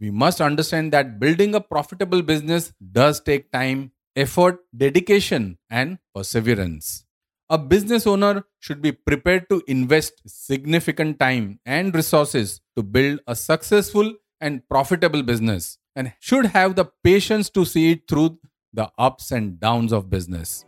we 0.00 0.10
must 0.10 0.40
understand 0.40 0.92
that 0.92 1.18
building 1.18 1.54
a 1.54 1.60
profitable 1.60 2.22
business 2.22 2.72
does 2.92 3.20
take 3.20 3.50
time, 3.50 3.92
effort, 4.14 4.60
dedication, 4.76 5.58
and 5.70 5.98
perseverance. 6.14 7.04
A 7.50 7.58
business 7.58 8.06
owner 8.06 8.44
should 8.60 8.82
be 8.82 8.92
prepared 8.92 9.48
to 9.48 9.62
invest 9.66 10.20
significant 10.26 11.18
time 11.18 11.58
and 11.64 11.94
resources 11.94 12.60
to 12.76 12.82
build 12.82 13.20
a 13.26 13.34
successful 13.34 14.14
and 14.40 14.62
profitable 14.68 15.22
business 15.22 15.78
and 15.96 16.12
should 16.20 16.46
have 16.46 16.76
the 16.76 16.84
patience 17.02 17.50
to 17.50 17.64
see 17.64 17.92
it 17.92 18.02
through 18.08 18.38
the 18.72 18.90
ups 18.98 19.32
and 19.32 19.58
downs 19.58 19.92
of 19.92 20.10
business. 20.10 20.64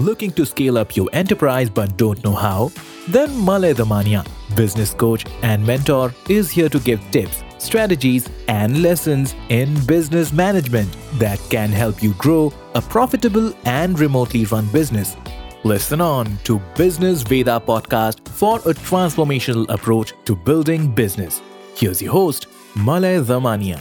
Looking 0.00 0.30
to 0.32 0.44
scale 0.44 0.76
up 0.76 0.96
your 0.96 1.08
enterprise 1.12 1.70
but 1.70 1.96
don't 1.96 2.22
know 2.24 2.34
how? 2.34 2.72
Then 3.08 3.44
Malay 3.44 3.74
Damania, 3.74 4.26
business 4.56 4.94
coach 4.94 5.24
and 5.42 5.66
mentor, 5.66 6.14
is 6.28 6.50
here 6.50 6.68
to 6.68 6.78
give 6.80 7.00
tips, 7.10 7.42
strategies, 7.58 8.28
and 8.48 8.82
lessons 8.82 9.34
in 9.48 9.74
business 9.86 10.32
management 10.32 10.94
that 11.14 11.40
can 11.50 11.70
help 11.70 12.02
you 12.02 12.14
grow 12.14 12.52
a 12.74 12.80
profitable 12.80 13.52
and 13.64 13.98
remotely 13.98 14.44
run 14.46 14.66
business. 14.68 15.16
Listen 15.62 16.00
on 16.00 16.38
to 16.44 16.58
Business 16.74 17.22
Veda 17.22 17.60
podcast 17.60 18.26
for 18.28 18.56
a 18.60 18.72
transformational 18.72 19.68
approach 19.68 20.14
to 20.24 20.34
building 20.34 20.94
business. 20.94 21.42
Here's 21.76 22.00
your 22.00 22.12
host, 22.12 22.46
Malay 22.74 23.18
Damania. 23.18 23.80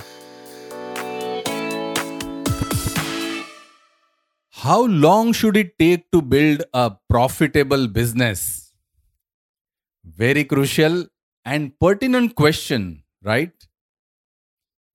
How 4.50 4.86
long 4.86 5.32
should 5.32 5.56
it 5.56 5.80
take 5.80 6.12
to 6.12 6.22
build 6.22 6.64
a 6.74 6.92
profitable 7.10 7.88
business? 7.88 8.69
Very 10.04 10.44
crucial 10.44 11.08
and 11.46 11.78
pertinent 11.80 12.36
question, 12.36 13.04
right? 13.24 13.52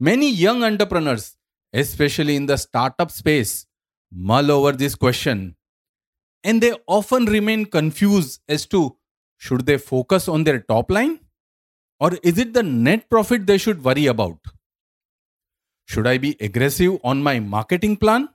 Many 0.01 0.31
young 0.31 0.65
entrepreneurs, 0.65 1.37
especially 1.73 2.37
in 2.37 2.47
the 2.47 2.57
startup 2.57 3.11
space, 3.11 3.67
mull 4.13 4.51
over 4.51 4.73
this 4.73 4.95
question 4.95 5.57
and 6.45 6.63
they 6.63 6.75
often 6.87 7.25
remain 7.25 7.65
confused 7.65 8.41
as 8.49 8.67
to 8.67 8.97
should 9.39 9.67
they 9.67 9.79
focus 9.79 10.29
on 10.29 10.45
their 10.45 10.61
top 10.61 10.91
line 10.91 11.19
or 11.99 12.13
is 12.23 12.39
it 12.39 12.53
the 12.53 12.63
net 12.63 13.09
profit 13.11 13.47
they 13.47 13.59
should 13.59 13.83
worry 13.83 14.07
about? 14.07 14.39
Should 15.87 16.07
I 16.07 16.19
be 16.19 16.37
aggressive 16.41 16.99
on 17.03 17.23
my 17.23 17.41
marketing 17.41 17.97
plan? 17.97 18.29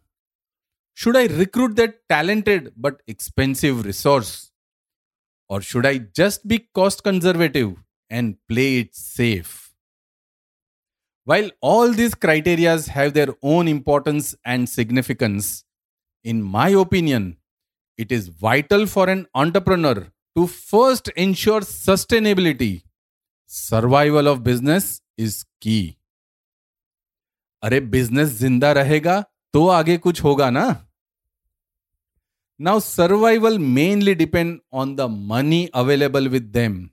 Should 0.94 1.16
I 1.16 1.28
recruit 1.28 1.76
that 1.78 2.08
talented 2.10 2.74
but 2.76 3.02
expensive 3.08 3.86
resource? 3.86 4.49
Or 5.49 5.61
should 5.61 5.87
I 5.87 5.99
just 5.99 6.49
be 6.49 6.59
cost 6.75 7.05
conservative 7.05 7.77
and 8.11 8.37
play 8.49 8.79
it 8.79 8.95
safe? 8.95 9.73
While 11.25 11.51
all 11.61 11.93
these 11.93 12.15
criteria 12.15 12.79
have 12.81 13.15
their 13.15 13.35
own 13.43 13.69
importance 13.69 14.35
and 14.45 14.69
significance, 14.69 15.65
in 16.23 16.43
my 16.43 16.69
opinion, 16.71 17.39
it 17.97 18.13
is 18.13 18.29
vital 18.29 18.87
for 18.87 19.09
an 19.09 19.27
entrepreneur 19.35 20.09
to 20.37 20.47
first 20.47 21.09
ensure 21.17 21.61
sustainability. 21.61 22.83
Survival 23.47 24.27
of 24.29 24.43
business 24.43 25.01
is 25.17 25.45
key. 25.61 25.97
अरे 27.63 27.81
business 27.81 28.29
जिंदा 28.39 28.73
रहेगा 28.73 29.21
तो 29.53 29.67
आगे 29.69 29.97
कुछ 29.99 30.23
होगा 30.25 30.51
ना 30.51 30.65
now, 32.62 32.80
survival 32.80 33.58
mainly 33.58 34.14
depend 34.16 34.60
on 34.74 34.98
the 34.98 35.08
money 35.08 35.70
available 35.74 36.28
with 36.28 36.52
them, 36.52 36.92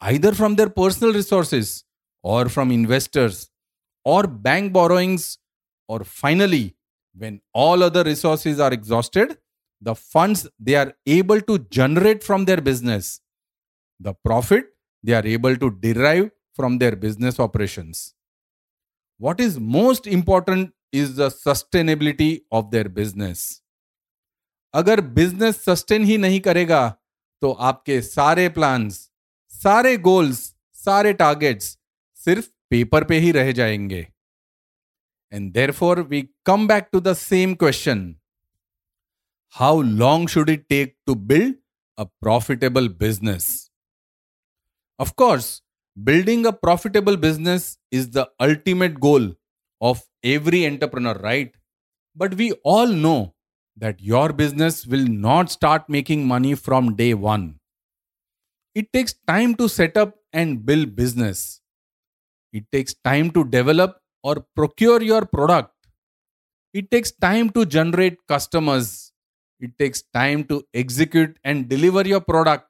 either 0.00 0.34
from 0.34 0.56
their 0.56 0.68
personal 0.68 1.14
resources 1.14 1.84
or 2.24 2.48
from 2.48 2.72
investors 2.72 3.50
or 4.04 4.26
bank 4.26 4.72
borrowings, 4.72 5.38
or 5.86 6.02
finally, 6.02 6.74
when 7.16 7.40
all 7.54 7.84
other 7.84 8.02
resources 8.02 8.58
are 8.58 8.72
exhausted, 8.72 9.38
the 9.80 9.94
funds 9.94 10.48
they 10.58 10.74
are 10.74 10.92
able 11.06 11.40
to 11.40 11.60
generate 11.70 12.24
from 12.24 12.44
their 12.44 12.60
business, 12.60 13.20
the 14.00 14.12
profit 14.24 14.64
they 15.04 15.12
are 15.12 15.24
able 15.24 15.56
to 15.56 15.70
derive 15.70 16.32
from 16.54 16.78
their 16.78 16.96
business 16.96 17.38
operations. 17.38 18.14
What 19.18 19.38
is 19.38 19.60
most 19.60 20.08
important 20.08 20.72
is 20.90 21.14
the 21.14 21.28
sustainability 21.28 22.40
of 22.50 22.72
their 22.72 22.88
business. 22.88 23.59
अगर 24.74 25.00
business 25.10 25.64
sustain 25.64 26.04
ही 26.04 26.16
नहीं 26.18 26.40
करेगा 26.40 26.88
तो 27.42 27.50
आपके 27.68 28.00
सारे 28.02 28.48
plans 28.48 28.98
सारे 29.52 29.96
goals 29.98 30.38
सारे 30.76 31.12
targets 31.12 31.66
सिर्फ़ 32.16 32.48
पेपर 32.70 33.04
पे 33.04 33.18
ही 33.18 33.30
रह 33.32 33.50
जाएँगे। 33.52 34.06
And 35.32 35.52
therefore 35.72 36.00
we 36.02 36.22
come 36.46 36.66
back 36.68 36.88
to 36.92 37.00
the 37.00 37.12
same 37.14 37.54
question 37.54 38.04
how 39.54 39.80
long 39.82 40.28
should 40.28 40.50
it 40.50 40.66
take 40.68 40.96
to 41.06 41.14
build 41.32 41.54
a 41.98 42.04
profitable 42.04 42.88
business 42.98 43.48
of course 45.00 45.50
building 45.96 46.46
a 46.46 46.50
profitable 46.50 47.16
business 47.16 47.76
is 47.92 48.10
the 48.10 48.26
ultimate 48.40 48.98
goal 48.98 49.34
of 49.80 50.02
every 50.26 50.60
entrepreneur 50.62 51.20
right 51.20 51.52
but 52.16 52.34
we 52.34 52.50
all 52.66 52.94
know 52.94 53.16
that 53.80 54.00
your 54.00 54.32
business 54.32 54.86
will 54.86 55.06
not 55.06 55.50
start 55.50 55.88
making 55.88 56.26
money 56.26 56.54
from 56.54 56.94
day 56.96 57.14
one. 57.14 57.58
It 58.74 58.92
takes 58.92 59.14
time 59.26 59.54
to 59.56 59.68
set 59.68 59.96
up 59.96 60.14
and 60.32 60.64
build 60.64 60.94
business. 60.94 61.60
It 62.52 62.64
takes 62.70 62.94
time 62.94 63.30
to 63.32 63.44
develop 63.44 63.96
or 64.22 64.44
procure 64.54 65.02
your 65.02 65.24
product. 65.24 65.74
It 66.74 66.90
takes 66.90 67.10
time 67.10 67.50
to 67.50 67.64
generate 67.64 68.18
customers. 68.28 69.12
It 69.60 69.78
takes 69.78 70.02
time 70.14 70.44
to 70.44 70.62
execute 70.74 71.38
and 71.42 71.68
deliver 71.68 72.06
your 72.06 72.20
product. 72.20 72.68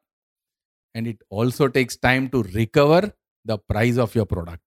And 0.94 1.06
it 1.06 1.18
also 1.28 1.68
takes 1.68 1.96
time 1.96 2.28
to 2.30 2.42
recover 2.44 3.12
the 3.44 3.58
price 3.58 3.98
of 3.98 4.14
your 4.14 4.26
product. 4.26 4.62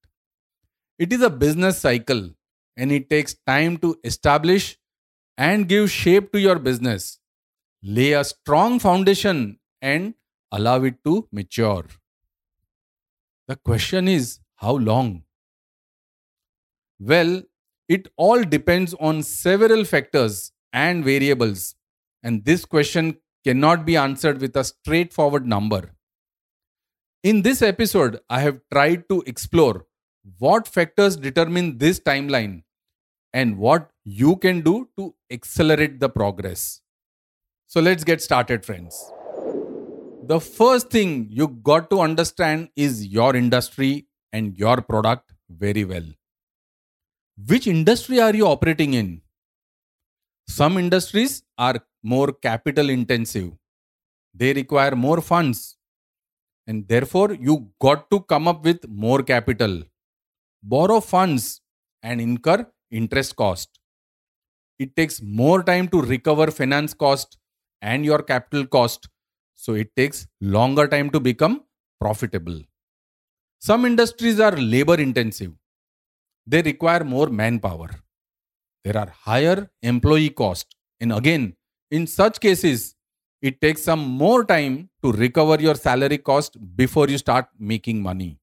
It 1.00 1.12
is 1.14 1.22
a 1.22 1.30
business 1.30 1.80
cycle 1.80 2.30
and 2.78 2.92
it 2.92 3.10
takes 3.10 3.36
time 3.48 3.78
to 3.78 3.98
establish 4.04 4.78
and 5.38 5.67
give 5.67 5.91
shape 5.91 6.31
to 6.31 6.39
your 6.39 6.59
business. 6.59 7.19
Lay 7.81 8.13
a 8.13 8.23
strong 8.23 8.79
foundation 8.79 9.59
and 9.81 10.13
allow 10.51 10.83
it 10.83 11.03
to 11.05 11.27
mature. 11.31 11.85
The 13.47 13.55
question 13.57 14.07
is 14.07 14.39
how 14.55 14.75
long? 14.75 15.23
Well, 16.99 17.44
it 17.89 18.07
all 18.16 18.44
depends 18.44 18.94
on 18.94 19.23
several 19.23 19.83
factors 19.83 20.51
and 20.71 21.03
variables, 21.03 21.75
and 22.23 22.45
this 22.45 22.63
question 22.63 23.17
cannot 23.44 23.85
be 23.85 23.97
answered 23.97 24.39
with 24.39 24.55
a 24.55 24.63
straightforward 24.63 25.45
number. 25.45 25.91
In 27.23 27.41
this 27.41 27.61
episode, 27.61 28.19
I 28.29 28.39
have 28.39 28.61
tried 28.71 29.09
to 29.09 29.23
explore 29.27 29.85
what 30.39 30.67
factors 30.67 31.17
determine 31.17 31.77
this 31.77 32.00
timeline 32.00 32.63
and 33.33 33.57
what 33.57 33.89
you 34.06 34.36
can 34.36 34.62
do 34.62 34.90
to 34.97 35.16
accelerate 35.31 36.00
the 36.00 36.09
progress. 36.09 36.81
So 37.68 37.81
let's 37.81 38.03
get 38.03 38.22
started, 38.22 38.66
friends. 38.66 39.12
The 40.25 40.40
first 40.40 40.90
thing 40.90 41.28
you 41.30 41.47
got 41.47 41.90
to 41.90 42.02
understand 42.02 42.69
is 42.75 43.08
your 43.08 43.36
industry 43.36 44.08
and 44.31 44.58
your 44.58 44.81
product 44.81 45.34
very 45.50 45.86
well. 45.86 46.06
Which 47.47 47.68
industry 47.68 48.19
are 48.19 48.36
you 48.36 48.47
operating 48.47 48.94
in? 48.94 49.22
Some 50.47 50.78
industries 50.78 51.44
are 51.58 51.80
more 52.03 52.34
capital 52.34 52.90
intensive, 52.90 53.53
they 54.34 54.53
require 54.53 54.96
more 54.96 55.22
funds, 55.22 55.78
and 56.68 56.88
therefore 56.88 57.34
you 57.34 57.69
got 57.80 58.09
to 58.12 58.19
come 58.22 58.47
up 58.47 58.63
with 58.63 58.88
more 58.89 59.24
capital, 59.24 59.83
borrow 60.62 61.00
funds, 61.00 61.62
and 62.01 62.19
incur 62.19 62.68
interest 62.92 63.36
cost. 63.36 63.80
It 64.80 64.96
takes 64.96 65.22
more 65.22 65.64
time 65.64 65.88
to 65.90 66.02
recover 66.02 66.52
finance 66.52 66.94
cost 66.94 67.38
and 67.81 68.04
your 68.04 68.22
capital 68.24 68.66
cost, 68.66 69.08
so 69.56 69.74
it 69.74 69.96
takes 69.96 70.28
longer 70.42 70.88
time 70.88 71.10
to 71.12 71.20
become 71.20 71.64
profitable. 72.00 72.62
Some 73.60 73.86
industries 73.86 74.40
are 74.40 74.52
labor 74.52 74.96
intensive. 74.96 75.54
They 76.46 76.62
require 76.62 77.04
more 77.04 77.28
manpower. 77.28 77.90
There 78.84 78.98
are 78.98 79.08
higher 79.08 79.70
employee 79.81 80.31
cost. 80.31 80.75
And 81.00 81.14
again, 81.14 81.56
in 81.92 82.08
such 82.08 82.40
cases, 82.40 82.96
it 83.42 83.62
takes 83.62 83.84
some 83.84 84.00
more 84.00 84.44
time 84.44 84.90
to 85.04 85.12
recover 85.12 85.62
your 85.62 85.75
salary 85.75 86.18
cost 86.18 86.58
before 86.75 87.08
you 87.08 87.18
start 87.18 87.48
making 87.60 88.02
money. 88.02 88.40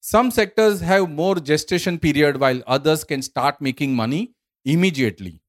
Some 0.00 0.30
sectors 0.30 0.80
have 0.80 1.10
more 1.10 1.36
gestation 1.36 1.98
period 1.98 2.40
while 2.40 2.62
others 2.66 3.04
can 3.04 3.22
start 3.22 3.60
making 3.60 3.94
money 3.94 4.34
immediately. 4.64 5.40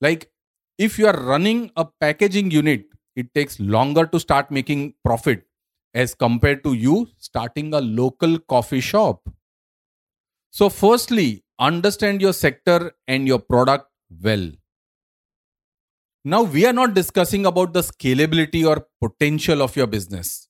Like 0.00 0.30
if 0.78 0.98
you 0.98 1.06
are 1.06 1.20
running 1.20 1.70
a 1.76 1.84
packaging 1.84 2.50
unit, 2.50 2.86
it 3.16 3.32
takes 3.34 3.60
longer 3.60 4.06
to 4.06 4.18
start 4.18 4.50
making 4.50 4.94
profit 5.04 5.46
as 5.94 6.14
compared 6.14 6.64
to 6.64 6.72
you 6.74 7.08
starting 7.18 7.72
a 7.72 7.80
local 7.80 8.38
coffee 8.38 8.80
shop. 8.80 9.28
So, 10.50 10.68
firstly, 10.68 11.44
understand 11.58 12.20
your 12.20 12.32
sector 12.32 12.92
and 13.08 13.26
your 13.26 13.38
product 13.38 13.88
well. 14.22 14.50
Now, 16.24 16.42
we 16.42 16.64
are 16.66 16.72
not 16.72 16.94
discussing 16.94 17.44
about 17.46 17.72
the 17.72 17.80
scalability 17.82 18.66
or 18.66 18.86
potential 19.00 19.62
of 19.62 19.76
your 19.76 19.86
business. 19.86 20.48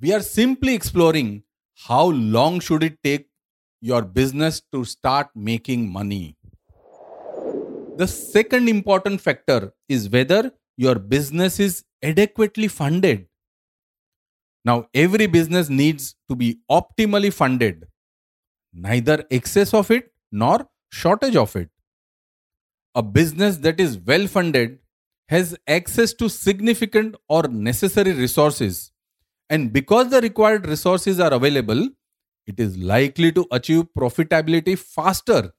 We 0.00 0.12
are 0.12 0.20
simply 0.20 0.74
exploring 0.74 1.44
how 1.86 2.06
long 2.06 2.60
should 2.60 2.82
it 2.82 2.98
take 3.02 3.28
your 3.80 4.02
business 4.02 4.62
to 4.72 4.84
start 4.84 5.28
making 5.34 5.90
money. 5.92 6.36
The 7.96 8.08
second 8.08 8.68
important 8.68 9.20
factor 9.20 9.72
is 9.88 10.08
whether 10.10 10.50
your 10.76 10.96
business 10.96 11.60
is 11.60 11.84
adequately 12.02 12.66
funded. 12.66 13.28
Now, 14.64 14.88
every 14.92 15.26
business 15.28 15.68
needs 15.68 16.16
to 16.28 16.34
be 16.34 16.58
optimally 16.68 17.32
funded, 17.32 17.84
neither 18.72 19.24
excess 19.30 19.72
of 19.72 19.92
it 19.92 20.12
nor 20.32 20.68
shortage 20.90 21.36
of 21.36 21.54
it. 21.54 21.70
A 22.96 23.02
business 23.02 23.58
that 23.58 23.78
is 23.78 23.98
well 23.98 24.26
funded 24.26 24.80
has 25.28 25.56
access 25.68 26.12
to 26.14 26.28
significant 26.28 27.14
or 27.28 27.44
necessary 27.44 28.12
resources, 28.12 28.90
and 29.48 29.72
because 29.72 30.10
the 30.10 30.20
required 30.20 30.66
resources 30.66 31.20
are 31.20 31.32
available, 31.32 31.88
it 32.46 32.58
is 32.58 32.76
likely 32.76 33.30
to 33.32 33.46
achieve 33.52 33.84
profitability 33.96 34.76
faster 34.76 35.52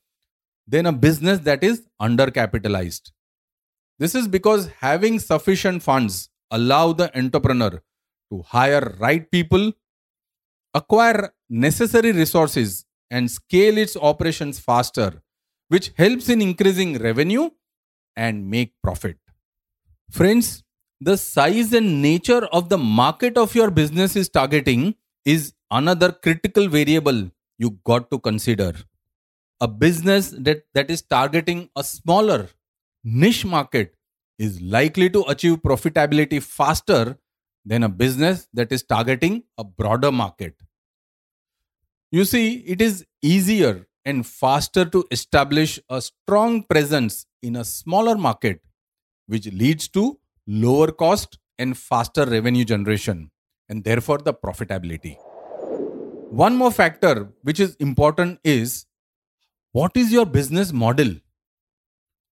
than 0.67 0.85
a 0.85 0.91
business 0.91 1.39
that 1.39 1.63
is 1.63 1.83
undercapitalized. 2.01 3.11
This 3.99 4.15
is 4.15 4.27
because 4.27 4.69
having 4.79 5.19
sufficient 5.19 5.83
funds 5.83 6.29
allow 6.51 6.93
the 6.93 7.15
entrepreneur 7.17 7.81
to 8.31 8.41
hire 8.41 8.95
right 8.99 9.29
people, 9.31 9.73
acquire 10.73 11.33
necessary 11.49 12.11
resources 12.11 12.85
and 13.09 13.29
scale 13.29 13.77
its 13.77 13.95
operations 13.95 14.59
faster, 14.59 15.21
which 15.69 15.91
helps 15.95 16.29
in 16.29 16.41
increasing 16.41 16.97
revenue 16.97 17.49
and 18.15 18.49
make 18.49 18.73
profit. 18.83 19.17
Friends, 20.09 20.63
the 20.99 21.17
size 21.17 21.73
and 21.73 22.01
nature 22.01 22.45
of 22.47 22.69
the 22.69 22.77
market 22.77 23.37
of 23.37 23.55
your 23.55 23.69
business 23.69 24.15
is 24.15 24.29
targeting 24.29 24.95
is 25.25 25.53
another 25.71 26.11
critical 26.11 26.67
variable 26.67 27.29
you 27.57 27.77
got 27.83 28.09
to 28.11 28.19
consider. 28.19 28.73
A 29.61 29.67
business 29.67 30.31
that, 30.37 30.65
that 30.73 30.91
is 30.91 31.01
targeting 31.01 31.69
a 31.75 31.83
smaller 31.83 32.49
niche 33.03 33.45
market 33.45 33.95
is 34.37 34.61
likely 34.61 35.09
to 35.09 35.23
achieve 35.29 35.57
profitability 35.57 36.43
faster 36.43 37.17
than 37.63 37.83
a 37.83 37.89
business 37.89 38.47
that 38.53 38.71
is 38.71 38.83
targeting 38.83 39.43
a 39.57 39.63
broader 39.63 40.11
market. 40.11 40.55
You 42.11 42.25
see, 42.25 42.57
it 42.57 42.81
is 42.81 43.05
easier 43.21 43.87
and 44.03 44.25
faster 44.25 44.85
to 44.85 45.05
establish 45.09 45.79
a 45.89 46.01
strong 46.01 46.63
presence 46.63 47.25
in 47.41 47.55
a 47.55 47.63
smaller 47.63 48.15
market, 48.15 48.61
which 49.27 49.47
leads 49.47 49.87
to 49.89 50.19
lower 50.45 50.91
cost 50.91 51.39
and 51.57 51.77
faster 51.77 52.25
revenue 52.25 52.65
generation, 52.65 53.31
and 53.69 53.83
therefore 53.83 54.17
the 54.17 54.33
profitability. 54.33 55.17
One 56.29 56.55
more 56.55 56.71
factor 56.71 57.29
which 57.43 57.59
is 57.59 57.75
important 57.75 58.39
is 58.43 58.85
what 59.75 59.97
is 59.97 60.09
your 60.09 60.25
business 60.25 60.71
model? 60.71 61.09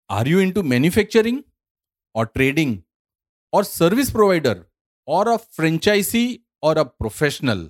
Are 0.07 0.25
you 0.25 0.39
into 0.39 0.63
manufacturing 0.63 1.43
or 2.13 2.25
trading 2.25 2.85
or 3.51 3.65
service 3.65 4.09
provider 4.09 4.67
or 5.05 5.27
a 5.27 5.37
franchisee 5.37 6.43
or 6.61 6.77
a 6.77 6.85
professional? 6.85 7.69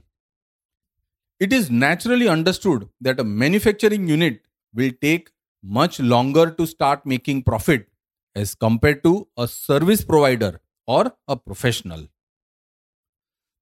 It 1.39 1.51
is 1.51 1.71
naturally 1.71 2.27
understood 2.27 2.87
that 3.01 3.19
a 3.19 3.23
manufacturing 3.23 4.07
unit 4.07 4.41
will 4.75 4.91
take 5.01 5.31
much 5.63 5.99
longer 5.99 6.51
to 6.51 6.67
start 6.67 7.03
making 7.07 7.41
profit 7.41 7.87
as 8.35 8.53
compared 8.53 9.03
to 9.05 9.27
a 9.37 9.47
service 9.47 10.05
provider 10.05 10.61
or 10.85 11.13
a 11.27 11.35
professional. 11.35 12.07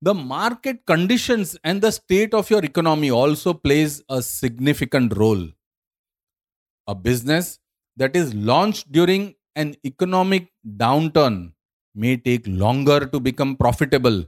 The 0.01 0.13
market 0.13 0.85
conditions 0.85 1.57
and 1.63 1.81
the 1.81 1.93
state 1.93 2.33
of 2.33 2.49
your 2.49 2.65
economy 2.65 3.11
also 3.11 3.53
plays 3.53 4.03
a 4.09 4.21
significant 4.21 5.15
role. 5.15 5.47
A 6.91 6.95
business 6.95 7.57
that 7.95 8.17
is 8.21 8.33
launched 8.33 8.91
during 8.91 9.35
an 9.55 9.75
economic 9.85 10.47
downturn 10.81 11.53
may 11.95 12.17
take 12.17 12.45
longer 12.63 12.99
to 13.13 13.19
become 13.27 13.55
profitable 13.55 14.25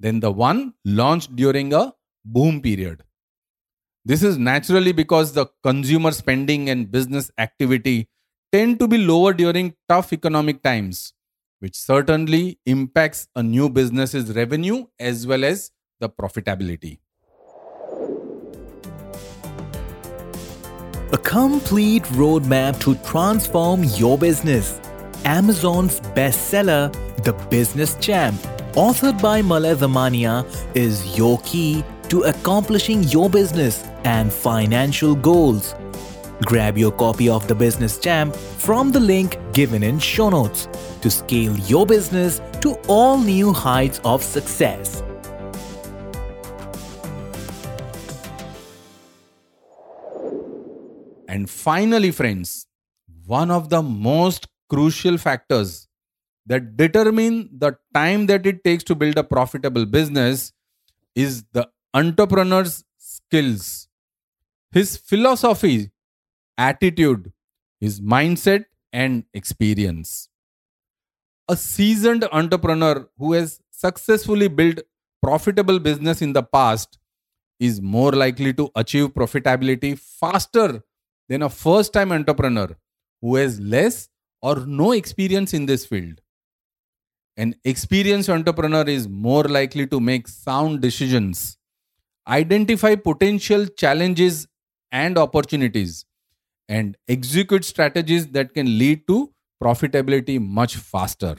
than 0.00 0.18
the 0.24 0.32
one 0.32 0.74
launched 0.84 1.36
during 1.36 1.72
a 1.72 1.92
boom 2.24 2.60
period. 2.60 3.04
This 4.04 4.24
is 4.24 4.36
naturally 4.36 4.90
because 4.90 5.32
the 5.32 5.46
consumer 5.62 6.10
spending 6.10 6.70
and 6.70 6.90
business 6.90 7.30
activity 7.38 8.08
tend 8.50 8.80
to 8.80 8.88
be 8.88 8.98
lower 8.98 9.32
during 9.32 9.74
tough 9.88 10.12
economic 10.12 10.60
times, 10.60 11.12
which 11.60 11.76
certainly 11.76 12.58
impacts 12.66 13.28
a 13.36 13.44
new 13.44 13.68
business's 13.68 14.34
revenue 14.34 14.86
as 14.98 15.24
well 15.24 15.44
as 15.44 15.70
the 16.00 16.08
profitability. 16.08 16.98
A 21.14 21.18
complete 21.18 22.04
roadmap 22.04 22.80
to 22.80 22.94
transform 23.04 23.84
your 23.84 24.16
business. 24.16 24.80
Amazon's 25.26 26.00
bestseller, 26.16 26.90
The 27.22 27.34
Business 27.50 27.96
Champ, 27.96 28.40
authored 28.72 29.20
by 29.20 29.42
Malay 29.42 29.74
Damania, 29.74 30.46
is 30.74 31.18
your 31.18 31.38
key 31.40 31.84
to 32.08 32.22
accomplishing 32.22 33.02
your 33.02 33.28
business 33.28 33.84
and 34.04 34.32
financial 34.32 35.14
goals. 35.14 35.74
Grab 36.46 36.78
your 36.78 36.92
copy 36.92 37.28
of 37.28 37.46
The 37.46 37.54
Business 37.54 37.98
Champ 37.98 38.34
from 38.34 38.90
the 38.90 39.00
link 39.00 39.38
given 39.52 39.82
in 39.82 39.98
show 39.98 40.30
notes 40.30 40.66
to 41.02 41.10
scale 41.10 41.54
your 41.58 41.84
business 41.84 42.40
to 42.62 42.72
all 42.88 43.18
new 43.18 43.52
heights 43.52 44.00
of 44.02 44.22
success. 44.22 45.02
And 51.32 51.48
finally, 51.48 52.10
friends, 52.10 52.66
one 53.24 53.50
of 53.50 53.70
the 53.70 53.82
most 53.82 54.48
crucial 54.68 55.16
factors 55.16 55.88
that 56.44 56.76
determine 56.76 57.48
the 57.56 57.78
time 57.94 58.26
that 58.26 58.44
it 58.44 58.62
takes 58.62 58.84
to 58.84 58.94
build 58.94 59.16
a 59.16 59.24
profitable 59.24 59.86
business 59.86 60.52
is 61.14 61.44
the 61.52 61.70
entrepreneur's 61.94 62.84
skills. 62.98 63.88
His 64.72 64.98
philosophy, 64.98 65.90
attitude, 66.58 67.32
his 67.80 67.98
mindset, 67.98 68.66
and 68.92 69.24
experience. 69.32 70.28
A 71.48 71.56
seasoned 71.56 72.28
entrepreneur 72.30 73.08
who 73.16 73.32
has 73.32 73.58
successfully 73.70 74.48
built 74.48 74.80
profitable 75.22 75.78
business 75.78 76.20
in 76.20 76.34
the 76.34 76.42
past 76.42 76.98
is 77.58 77.80
more 77.80 78.12
likely 78.12 78.52
to 78.52 78.70
achieve 78.74 79.14
profitability 79.14 79.98
faster 79.98 80.82
than 81.28 81.42
a 81.42 81.48
first 81.48 81.92
time 81.92 82.12
entrepreneur 82.12 82.76
who 83.20 83.36
has 83.36 83.60
less 83.60 84.08
or 84.42 84.56
no 84.66 84.92
experience 84.92 85.54
in 85.54 85.66
this 85.66 85.86
field. 85.86 86.20
An 87.36 87.54
experienced 87.64 88.28
entrepreneur 88.28 88.84
is 88.84 89.08
more 89.08 89.44
likely 89.44 89.86
to 89.86 90.00
make 90.00 90.28
sound 90.28 90.82
decisions, 90.82 91.56
identify 92.28 92.94
potential 92.94 93.66
challenges 93.66 94.46
and 94.90 95.16
opportunities, 95.16 96.04
and 96.68 96.96
execute 97.08 97.64
strategies 97.64 98.28
that 98.28 98.52
can 98.52 98.78
lead 98.78 99.06
to 99.06 99.32
profitability 99.62 100.40
much 100.40 100.76
faster. 100.76 101.36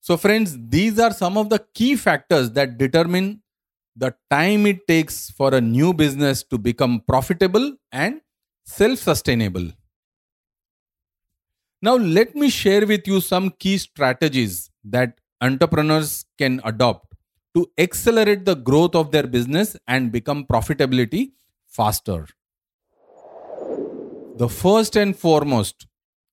So, 0.00 0.16
friends, 0.16 0.56
these 0.58 0.98
are 0.98 1.12
some 1.12 1.36
of 1.38 1.48
the 1.48 1.64
key 1.74 1.96
factors 1.96 2.50
that 2.52 2.78
determine 2.78 3.41
the 3.96 4.14
time 4.30 4.66
it 4.66 4.86
takes 4.88 5.30
for 5.30 5.54
a 5.54 5.60
new 5.60 5.92
business 5.92 6.42
to 6.44 6.58
become 6.58 7.02
profitable 7.06 7.74
and 7.90 8.20
self 8.64 8.98
sustainable. 8.98 9.70
Now, 11.80 11.96
let 11.96 12.34
me 12.34 12.48
share 12.48 12.86
with 12.86 13.06
you 13.06 13.20
some 13.20 13.50
key 13.50 13.76
strategies 13.76 14.70
that 14.84 15.18
entrepreneurs 15.40 16.24
can 16.38 16.60
adopt 16.64 17.14
to 17.54 17.70
accelerate 17.76 18.44
the 18.44 18.54
growth 18.54 18.94
of 18.94 19.10
their 19.10 19.26
business 19.26 19.76
and 19.86 20.12
become 20.12 20.44
profitability 20.46 21.32
faster. 21.66 22.26
The 24.36 24.48
first 24.48 24.96
and 24.96 25.16
foremost 25.16 25.86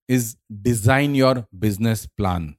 is 0.08 0.38
design 0.62 1.16
your 1.16 1.48
business 1.58 2.06
plan. 2.06 2.56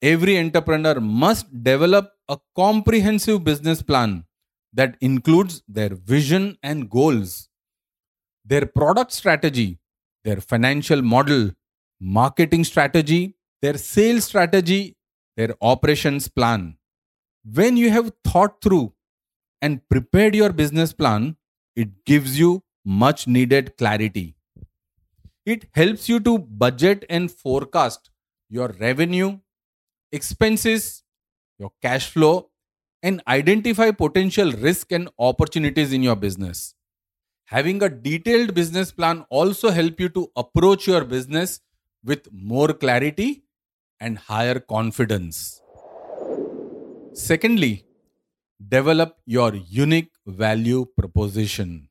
Every 0.00 0.38
entrepreneur 0.38 1.00
must 1.00 1.62
develop 1.62 2.12
a 2.28 2.38
comprehensive 2.54 3.42
business 3.44 3.82
plan 3.82 4.24
that 4.72 4.96
includes 5.00 5.62
their 5.66 5.90
vision 5.94 6.58
and 6.62 6.90
goals, 6.90 7.48
their 8.44 8.66
product 8.66 9.12
strategy, 9.12 9.78
their 10.24 10.40
financial 10.40 11.02
model, 11.02 11.50
marketing 12.00 12.64
strategy, 12.64 13.34
their 13.62 13.78
sales 13.78 14.24
strategy, 14.24 14.96
their 15.36 15.54
operations 15.60 16.28
plan. 16.28 16.76
When 17.44 17.76
you 17.76 17.90
have 17.90 18.12
thought 18.24 18.60
through 18.60 18.92
and 19.62 19.80
prepared 19.88 20.34
your 20.34 20.52
business 20.52 20.92
plan, 20.92 21.36
it 21.74 22.04
gives 22.04 22.38
you 22.38 22.62
much 22.84 23.26
needed 23.26 23.76
clarity. 23.76 24.36
It 25.46 25.66
helps 25.74 26.08
you 26.08 26.20
to 26.20 26.38
budget 26.38 27.04
and 27.08 27.30
forecast 27.30 28.10
your 28.50 28.68
revenue, 28.78 29.38
expenses, 30.12 31.02
your 31.58 31.72
cash 31.82 32.10
flow, 32.10 32.50
and 33.02 33.22
identify 33.28 33.90
potential 33.90 34.52
risk 34.52 34.92
and 34.92 35.08
opportunities 35.18 35.92
in 35.92 36.02
your 36.02 36.16
business. 36.16 36.74
Having 37.46 37.82
a 37.82 37.88
detailed 37.88 38.54
business 38.54 38.92
plan 38.92 39.24
also 39.30 39.70
help 39.70 40.00
you 40.00 40.08
to 40.10 40.30
approach 40.36 40.86
your 40.86 41.04
business 41.04 41.60
with 42.04 42.28
more 42.32 42.72
clarity 42.72 43.44
and 44.00 44.18
higher 44.18 44.58
confidence. 44.58 45.60
Secondly, 47.14 47.84
develop 48.68 49.16
your 49.26 49.54
unique 49.54 50.10
value 50.26 50.86
proposition. 50.96 51.88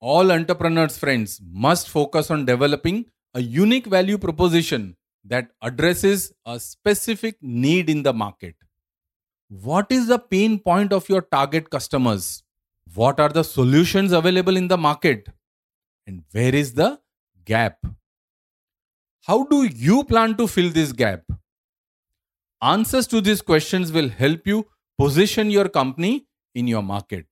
All 0.00 0.32
entrepreneurs, 0.32 0.98
friends, 0.98 1.40
must 1.52 1.88
focus 1.88 2.30
on 2.30 2.44
developing 2.44 3.06
a 3.34 3.40
unique 3.40 3.86
value 3.86 4.18
proposition 4.18 4.96
that 5.24 5.50
addresses 5.62 6.32
a 6.46 6.58
specific 6.58 7.36
need 7.40 7.88
in 7.88 8.02
the 8.02 8.12
market. 8.12 8.54
What 9.48 9.86
is 9.90 10.06
the 10.06 10.18
pain 10.18 10.58
point 10.58 10.92
of 10.92 11.08
your 11.08 11.22
target 11.22 11.70
customers? 11.70 12.42
What 12.94 13.20
are 13.20 13.28
the 13.28 13.44
solutions 13.44 14.12
available 14.12 14.56
in 14.56 14.68
the 14.68 14.78
market? 14.78 15.28
And 16.06 16.24
where 16.32 16.54
is 16.54 16.74
the 16.74 17.00
gap? 17.44 17.76
How 19.24 19.44
do 19.44 19.64
you 19.64 20.04
plan 20.04 20.36
to 20.36 20.48
fill 20.48 20.70
this 20.70 20.92
gap? 20.92 21.22
Answers 22.60 23.06
to 23.08 23.20
these 23.20 23.42
questions 23.42 23.92
will 23.92 24.08
help 24.08 24.46
you 24.46 24.66
position 24.98 25.50
your 25.50 25.68
company 25.68 26.26
in 26.54 26.66
your 26.66 26.82
market. 26.82 27.26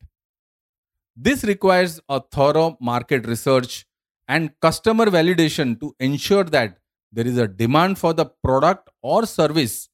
This 1.16 1.44
requires 1.44 2.00
a 2.09 2.20
thorough 2.20 2.76
market 2.80 3.26
research 3.26 3.87
and 4.28 4.50
customer 4.61 5.06
validation 5.06 5.78
to 5.80 5.94
ensure 5.99 6.44
that 6.44 6.78
there 7.12 7.26
is 7.26 7.38
a 7.38 7.49
demand 7.49 7.99
for 7.99 8.12
the 8.12 8.25
product 8.25 8.88
or 9.02 9.26
service 9.26 9.88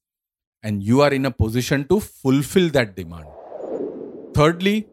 and 0.63 0.83
you 0.83 1.01
are 1.01 1.13
in 1.13 1.25
a 1.25 1.31
position 1.31 1.87
to 1.87 1.99
fulfill 1.99 2.69
that 2.69 2.95
demand. 2.95 3.27
Thirdly, 4.35 4.87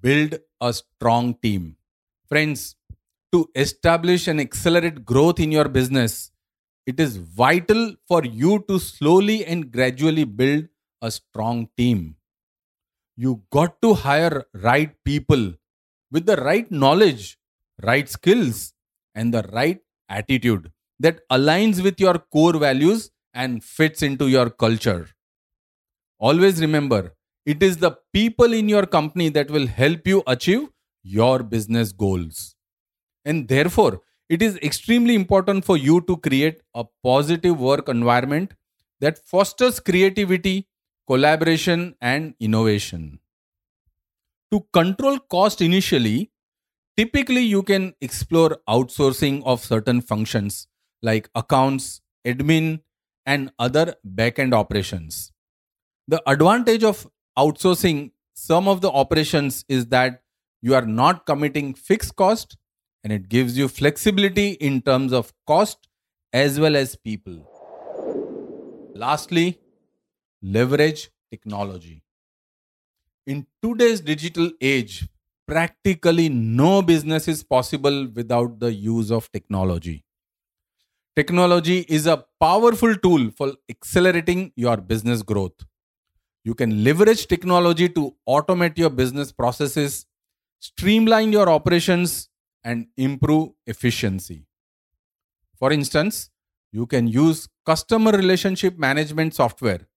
build 0.00 0.38
a 0.60 0.72
strong 0.72 1.34
team. 1.34 1.76
Friends, 2.28 2.76
to 3.32 3.48
establish 3.54 4.26
and 4.28 4.40
accelerate 4.40 5.04
growth 5.04 5.40
in 5.40 5.52
your 5.52 5.68
business, 5.68 6.30
it 6.86 6.98
is 6.98 7.16
vital 7.16 7.94
for 8.06 8.24
you 8.24 8.64
to 8.68 8.78
slowly 8.78 9.44
and 9.44 9.70
gradually 9.70 10.24
build 10.24 10.68
a 11.02 11.10
strong 11.10 11.68
team. 11.76 12.16
You 13.16 13.42
got 13.50 13.80
to 13.82 13.94
hire 13.94 14.44
right 14.54 14.92
people 15.04 15.54
with 16.10 16.26
the 16.26 16.36
right 16.36 16.70
knowledge, 16.70 17.38
right 17.82 18.08
skills, 18.08 18.74
and 19.14 19.32
the 19.32 19.42
right 19.52 19.80
attitude 20.08 20.72
that 21.00 21.26
aligns 21.30 21.82
with 21.82 21.98
your 21.98 22.18
core 22.18 22.58
values 22.58 23.10
and 23.34 23.64
fits 23.64 24.02
into 24.02 24.28
your 24.28 24.50
culture. 24.50 25.08
Always 26.18 26.60
remember, 26.60 27.14
it 27.46 27.62
is 27.62 27.78
the 27.78 27.96
people 28.12 28.52
in 28.52 28.68
your 28.68 28.84
company 28.84 29.30
that 29.30 29.50
will 29.50 29.66
help 29.66 30.06
you 30.06 30.22
achieve 30.26 30.68
your 31.02 31.42
business 31.42 31.92
goals. 31.92 32.54
And 33.24 33.48
therefore, 33.48 34.02
it 34.28 34.42
is 34.42 34.56
extremely 34.58 35.14
important 35.14 35.64
for 35.64 35.76
you 35.78 36.02
to 36.02 36.18
create 36.18 36.60
a 36.74 36.84
positive 37.02 37.58
work 37.58 37.88
environment 37.88 38.52
that 39.00 39.18
fosters 39.26 39.80
creativity, 39.80 40.68
collaboration, 41.06 41.96
and 42.02 42.34
innovation. 42.38 43.20
To 44.52 44.66
control 44.74 45.18
cost 45.18 45.62
initially, 45.62 46.30
typically 46.96 47.40
you 47.40 47.62
can 47.62 47.94
explore 48.02 48.58
outsourcing 48.68 49.42
of 49.44 49.64
certain 49.64 50.02
functions 50.02 50.66
like 51.02 51.28
accounts, 51.34 52.00
admin, 52.26 52.80
and 53.26 53.52
other 53.58 53.94
back-end 54.04 54.54
operations. 54.54 55.32
The 56.08 56.22
advantage 56.26 56.84
of 56.84 57.06
outsourcing 57.38 58.10
some 58.34 58.68
of 58.68 58.80
the 58.80 58.90
operations 58.90 59.64
is 59.68 59.86
that 59.86 60.22
you 60.62 60.74
are 60.74 60.86
not 60.86 61.26
committing 61.26 61.74
fixed 61.74 62.16
cost 62.16 62.56
and 63.04 63.12
it 63.12 63.28
gives 63.28 63.56
you 63.56 63.68
flexibility 63.68 64.50
in 64.52 64.82
terms 64.82 65.12
of 65.12 65.32
cost 65.46 65.88
as 66.32 66.60
well 66.60 66.76
as 66.76 66.96
people. 66.96 67.46
Lastly, 68.94 69.58
leverage 70.42 71.10
technology. 71.30 72.02
In 73.26 73.46
today's 73.62 74.00
digital 74.00 74.50
age, 74.60 75.08
practically 75.46 76.28
no 76.28 76.82
business 76.82 77.28
is 77.28 77.42
possible 77.42 78.08
without 78.08 78.58
the 78.58 78.72
use 78.72 79.10
of 79.10 79.30
technology. 79.32 80.04
Technology 81.16 81.80
is 81.88 82.06
a 82.06 82.24
powerful 82.40 82.94
tool 82.94 83.30
for 83.36 83.52
accelerating 83.68 84.52
your 84.54 84.76
business 84.76 85.22
growth. 85.22 85.64
You 86.44 86.54
can 86.54 86.84
leverage 86.84 87.26
technology 87.26 87.88
to 87.90 88.14
automate 88.28 88.78
your 88.78 88.90
business 88.90 89.32
processes, 89.32 90.06
streamline 90.60 91.32
your 91.32 91.48
operations, 91.48 92.28
and 92.62 92.86
improve 92.96 93.50
efficiency. 93.66 94.46
For 95.58 95.72
instance, 95.72 96.30
you 96.72 96.86
can 96.86 97.08
use 97.08 97.48
customer 97.66 98.12
relationship 98.12 98.78
management 98.78 99.34
software, 99.34 99.88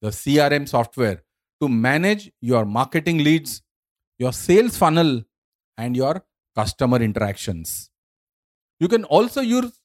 the 0.00 0.08
CRM 0.10 0.68
software, 0.68 1.24
to 1.60 1.68
manage 1.68 2.30
your 2.40 2.64
marketing 2.64 3.18
leads, 3.18 3.62
your 4.18 4.32
sales 4.32 4.76
funnel, 4.76 5.22
and 5.76 5.96
your 5.96 6.24
customer 6.54 6.98
interactions. 7.02 7.90
You 8.78 8.88
can 8.88 9.04
also 9.04 9.40
use 9.40 9.79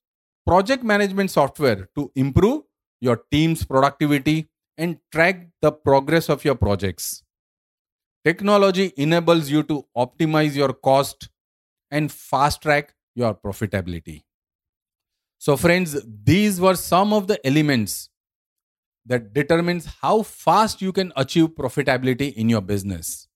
project 0.45 0.83
management 0.83 1.31
software 1.31 1.89
to 1.95 2.11
improve 2.15 2.63
your 3.01 3.23
team's 3.31 3.65
productivity 3.65 4.49
and 4.77 4.97
track 5.11 5.47
the 5.61 5.71
progress 5.71 6.29
of 6.29 6.45
your 6.45 6.55
projects. 6.55 7.23
Technology 8.23 8.93
enables 8.97 9.49
you 9.49 9.63
to 9.63 9.85
optimize 9.95 10.55
your 10.55 10.73
cost 10.73 11.29
and 11.91 12.11
fast 12.11 12.61
track 12.61 12.93
your 13.15 13.33
profitability. 13.33 14.23
So 15.37 15.55
friends, 15.55 15.97
these 16.23 16.59
were 16.59 16.75
some 16.75 17.13
of 17.13 17.27
the 17.27 17.45
elements 17.45 18.09
that 19.05 19.33
determines 19.33 19.85
how 20.01 20.23
fast 20.23 20.81
you 20.81 20.91
can 20.91 21.13
achieve 21.15 21.49
profitability 21.49 22.33
in 22.33 22.49
your 22.49 22.61
business. 22.61 23.27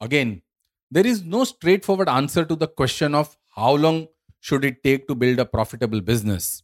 Again, 0.00 0.42
there 0.90 1.06
is 1.06 1.24
no 1.24 1.44
straightforward 1.44 2.08
answer 2.08 2.44
to 2.44 2.54
the 2.54 2.68
question 2.68 3.14
of 3.14 3.36
how 3.56 3.74
long 3.74 4.08
should 4.46 4.64
it 4.68 4.82
take 4.84 5.08
to 5.08 5.14
build 5.14 5.38
a 5.38 5.46
profitable 5.46 6.02
business. 6.02 6.62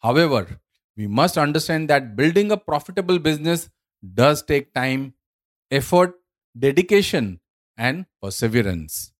However, 0.00 0.60
we 0.98 1.06
must 1.06 1.38
understand 1.38 1.88
that 1.88 2.14
building 2.14 2.52
a 2.52 2.58
profitable 2.58 3.18
business 3.18 3.70
does 4.14 4.42
take 4.42 4.74
time, 4.74 5.14
effort, 5.70 6.16
dedication, 6.58 7.40
and 7.78 8.04
perseverance. 8.22 9.12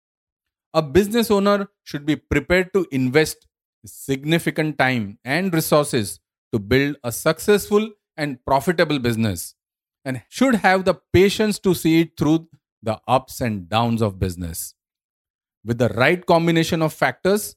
A 0.74 0.82
business 0.82 1.30
owner 1.30 1.68
should 1.82 2.04
be 2.04 2.16
prepared 2.16 2.74
to 2.74 2.86
invest 2.90 3.46
significant 3.86 4.76
time 4.78 5.18
and 5.24 5.54
resources 5.54 6.20
to 6.52 6.58
build 6.58 6.96
a 7.02 7.10
successful 7.10 7.88
and 8.14 8.44
profitable 8.44 8.98
business 8.98 9.54
and 10.04 10.20
should 10.28 10.56
have 10.56 10.84
the 10.84 10.96
patience 11.14 11.58
to 11.60 11.72
see 11.72 12.02
it 12.02 12.10
through 12.18 12.46
the 12.82 13.00
ups 13.08 13.40
and 13.40 13.70
downs 13.70 14.02
of 14.02 14.18
business. 14.18 14.74
With 15.64 15.78
the 15.78 15.88
right 15.88 16.24
combination 16.26 16.82
of 16.82 16.92
factors, 16.92 17.56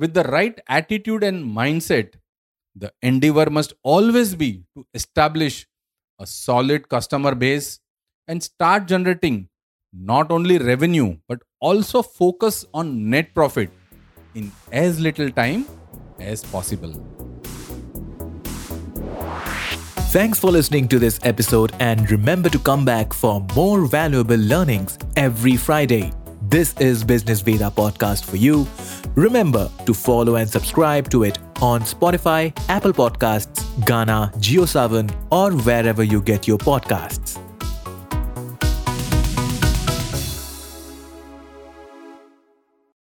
with 0.00 0.14
the 0.14 0.24
right 0.24 0.58
attitude 0.68 1.22
and 1.22 1.44
mindset, 1.44 2.14
the 2.74 2.90
endeavor 3.02 3.50
must 3.50 3.74
always 3.82 4.34
be 4.34 4.64
to 4.74 4.86
establish 4.94 5.66
a 6.18 6.26
solid 6.26 6.88
customer 6.88 7.34
base 7.34 7.80
and 8.26 8.42
start 8.42 8.86
generating 8.86 9.48
not 9.92 10.30
only 10.30 10.56
revenue 10.56 11.16
but 11.28 11.40
also 11.60 12.02
focus 12.02 12.64
on 12.72 13.10
net 13.10 13.34
profit 13.34 13.70
in 14.34 14.50
as 14.72 15.00
little 15.00 15.30
time 15.30 15.66
as 16.18 16.44
possible. 16.44 16.94
Thanks 20.14 20.38
for 20.38 20.50
listening 20.50 20.88
to 20.88 20.98
this 20.98 21.20
episode 21.22 21.72
and 21.78 22.10
remember 22.10 22.48
to 22.48 22.58
come 22.58 22.84
back 22.84 23.12
for 23.12 23.46
more 23.54 23.84
valuable 23.86 24.36
learnings 24.36 24.98
every 25.16 25.56
Friday. 25.56 26.12
This 26.42 26.74
is 26.80 27.04
Business 27.04 27.42
Veda 27.42 27.70
podcast 27.70 28.24
for 28.24 28.36
you. 28.36 28.66
Remember 29.20 29.70
to 29.84 29.92
follow 29.92 30.36
and 30.36 30.48
subscribe 30.48 31.10
to 31.10 31.24
it 31.24 31.38
on 31.60 31.82
Spotify, 31.82 32.56
Apple 32.70 32.94
Podcasts, 32.94 33.62
Gaana, 33.84 34.32
JioSaavn, 34.36 35.14
or 35.30 35.52
wherever 35.52 36.02
you 36.02 36.22
get 36.22 36.48
your 36.48 36.56
podcasts. 36.56 37.39